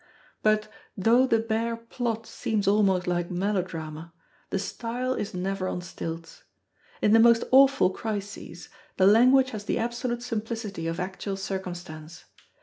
But 0.41 0.67
though 0.97 1.27
the 1.27 1.37
bare 1.37 1.77
plot 1.77 2.25
seems 2.25 2.67
almost 2.67 3.05
like 3.05 3.29
melodrama, 3.29 4.13
the 4.49 4.57
style 4.57 5.13
is 5.13 5.35
never 5.35 5.67
on 5.67 5.79
stilts. 5.81 6.41
In 7.03 7.13
the 7.13 7.19
most 7.19 7.43
awful 7.51 7.91
crises, 7.91 8.69
the 8.97 9.05
language 9.05 9.51
has 9.51 9.65
the 9.65 9.77
absolute 9.77 10.23
simplicity 10.23 10.87
of 10.87 10.99
actual 10.99 11.37
circumstance. 11.37 12.25